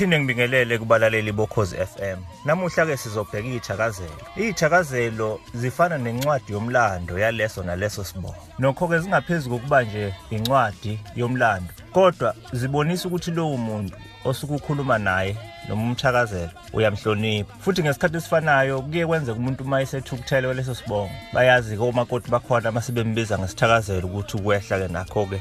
[0.00, 2.18] Ngiphinde ngibingelele kubalaleli bokhozi FM.
[2.44, 4.20] Namuhla ke sizobheka ithakazelo.
[4.36, 8.46] Ithakazelo zifana nencwadi yomlando yaleso naleso sibongo.
[8.58, 15.36] Nokho ke zingaphezulu kokuba nje incwadi yomlando, kodwa zibonisa ukuthi lowo muntu osuke ukhuluma naye
[15.68, 22.30] noma umthakazelo uyamhlonipha futhi ngesikhathi esifanayo kuye kwenzeka umuntu uma esethukuthele kwaleso sibongo bayazi-ke omakoti
[22.30, 25.40] bakhona uma sebembiza ngesithakazelo ukuthi ukwehla-ke nakho-ke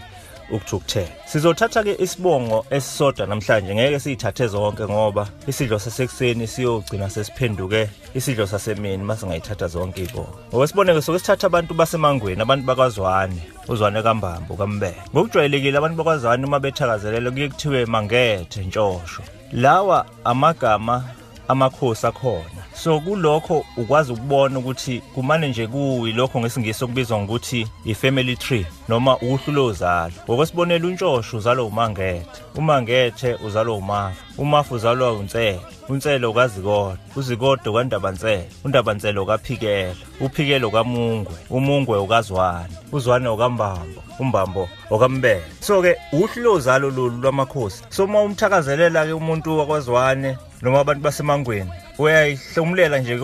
[0.51, 9.03] ukuthukuthela sizothatha-ke isibongo esisodwa namhlanje ngeke siyithathe zonke ngoba isidlo sasekuseni siyogcina sesiphenduke isidlo sasemini
[9.03, 10.39] uma singayithatha zonke iy'bongo.
[10.49, 15.01] Ngokwesibonelo soke sithatha abantu basemangweni abantu bakwazwane uzwane kambambo kambele.
[15.13, 19.21] Ngokujwayelekile abantu bakwazwane uma bethakazelela kuye kuthiwe mangethe ntshosho.
[19.51, 21.03] Lawa amagama
[21.49, 22.63] amakhosi akhona.
[22.73, 29.53] So kulokho ukwazi ukubona ukuthi kumane nje kuyilokho ngesingisi okubizwa ngokuthi i-family tree noma uhlu
[29.53, 38.49] lozalo ngokwesibonelo untshosho uzalwa umangethe umangethe uzalwa umafa umafa uzalwa unsele unsele ukazikodo uzikodo kandabansele
[38.63, 47.83] undabansele ukaphikela uphikela ukamungwe umungwe ukazwane uzwane ukambambo umbambo okambele so-ke uhlu lozalo lolu lwamakhosi.
[47.89, 53.15] So uma umthakazelela ke umuntu wakwazwane noma abantu basemangweni uyayihlomlela nje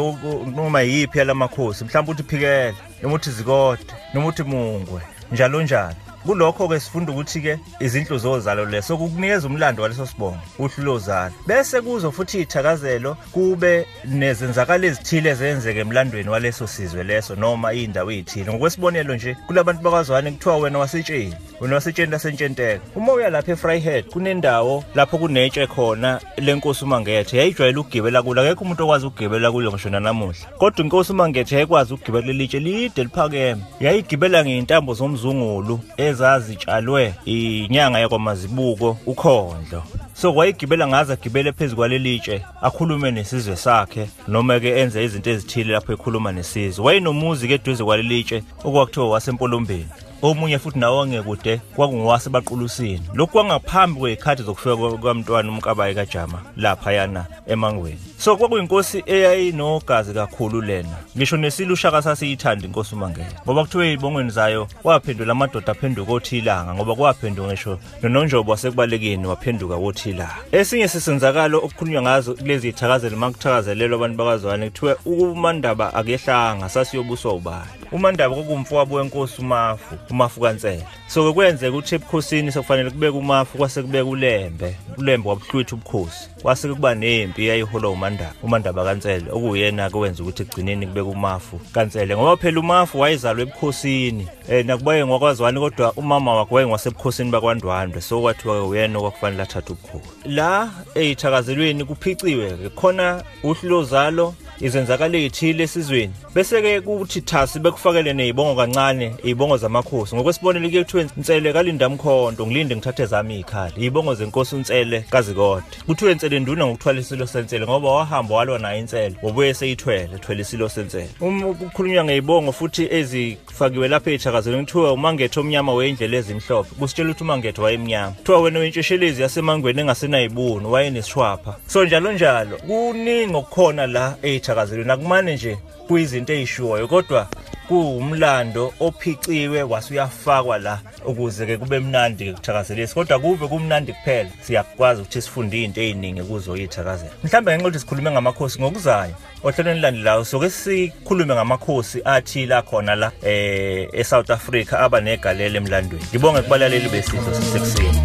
[0.56, 3.84] noma yiphi yalamakhosi mhlawumbe uthi phikela noma uthi zikode
[4.14, 5.96] noma uthi mungwe njalo njalo.
[6.26, 11.34] Kulokho-ke sifunda ukuthi-ke izindlu zozalo leso kukunikeza umlando waleso sibongo uhlu lozalo.
[11.48, 18.54] Bese kuzo futhi iy'thakazelo kube nezenzakalo ezithile ezenzeka emlandweni waleso sizwe leso noma iy'ndawo ey'thile.
[18.54, 22.82] Ngokwesibonelo nje kulabantu bakwazwane kuthiwa wena wasetsheni wena wasetsheni lasentshenteka.
[22.96, 28.42] Uma uya lapha e-fryhead kunendawo lapho kunetshe khona lenkosi umangethe yayijwayele ukugibela kulo.
[28.42, 30.48] Akekho umuntu okwazi ukugibela kulo ngisho nanamuhla.
[30.58, 35.80] Kodwa inkosi umangethe yayikwazi ukugibela lelitshe lide liphakeme yayigibela ngey'ntambo zomzungulu
[36.16, 45.04] ezazitshalwe inyanga yakwamazibuko ukhondlo so wayegibela ngaze agibele phezu kwalelitshe akhulume nesizwe sakhe noma-ke enze
[45.04, 46.86] izinto ezithile lapho ekhuluma nesizwe.
[46.86, 49.92] Wayenomuzi-ke eduze kwalelitshe okwakuthiwa wasempolombeni.
[50.26, 58.00] Omunye futhi nawo ongekude kwakungowasebaqulusini lokhu kwangaphambi kwey'khathi zokufika kwamntwana umkabayi kajama laphayana emangweni.
[58.18, 60.98] So kwakuyinkosi eyayinogazi kakhulu lena.
[61.18, 67.48] Ngisho nesilushaka sasiyithanda inkosi umangele ngoba kuthiwe ey'bongweni zayo waphendula amadoda aphenduka othilanga ngoba kwaphenduka
[67.48, 74.70] ngisho nononjobo wasekubalekeni waphenduka wothilanga esinye sisenzakalo okukhulunywa ngazo kulezi y'thakazelo uma kuthakazelelwa abantu bakazwane
[74.70, 77.86] kuthiwe umandaba akehlanga sasiyobuswa ubani?
[77.92, 79.96] Umandaba kwakuwumfowabo wenkosi umafu.
[80.16, 84.76] Umafu kansela so-ke kwenzeka ukuthi ebukhosini sekufanele kubeke umafu kwase kubeka ulembe.
[84.98, 86.30] Ulembe wabuhlwitha ubukhosi.
[86.42, 92.38] Kwase kuba nempi eyayiholwa umandaba umandaba kansele okuyena-ke wenza ukuthi ekugcineni kubeka umafu kansele ngoba
[92.38, 94.28] phela umafu wayezalwa ebukhosini.
[94.50, 98.02] Um nakubaye ngokwazwani kodwa umama wakhe wayengowasebukhosini bakwandwandwe.
[98.02, 100.10] So kwathiwa uyena okwakufanele athathe ubukhosi.
[100.26, 102.70] La ey'thakazelweni kuphiciwe-ke.
[102.70, 104.34] Khona uhlu lozalo
[104.66, 106.14] izenzakalo ey'thile esizweni.
[106.36, 110.16] Bese-ke kuthi thasi bekufakele ney'bongo kancane iy'bongo zamakhosi.
[110.16, 113.74] Ngokwesibonelo kuye kuthiwe nsele kalinda mkhonto ngilinde ngithathe zami iy'khali.
[113.78, 115.66] Iy'bongo zenkosi unsele kazikode.
[115.86, 120.70] Kuthiwe nsele nduna ngokuthwala isilo sensele ngoba wahamba walwa nayo insele wabuye seyithwele ethwele isilo
[120.70, 126.76] sensele uma kukhulunywa ngey'bongo futhi ezifakiwe lapha ey'thakazelweni kuthiwa umangetho omnyama wey'ndlela ezimhlophe.
[126.80, 128.12] Kusitshela ukuthi umangetho wayemnyama.
[128.12, 131.56] Kuthiwa wena wentsheshelezi yasemangweni engasenayibuni wayenesishwapha.
[131.68, 134.16] So njalo njalo kuningi okukhona la
[134.56, 135.58] ey'thakazelweni akumane nje
[135.88, 137.28] kuyizinto ey'shuwayo kodwa
[137.68, 144.30] kuwumlando ophiciwe wasuyafakwa la ukuze-ke kube mnandi-ke kuthakazelisi kodwa kuve kumnandi kuphela.
[144.42, 150.26] Siyakwazi ukuthi sifunde iy'nto ey'ningi kuzo iy'thakazelo mhlawumbe ngenxa yokuthi sikhulume ngamakhosi ngokuzayo ohlelweni landelayo
[150.26, 156.06] soke sikhulume ngamakhosi athile akhona la um e-south africa aba negalelo emlandweni.
[156.10, 158.00] Ngibonge kubalaleli besidlo sisekuseni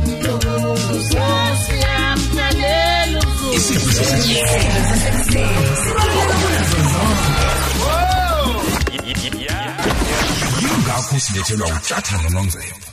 [3.60, 5.40] isidlo sasekuseni.
[11.41, 12.90] Yingakho silethelwa utshathana nonzebo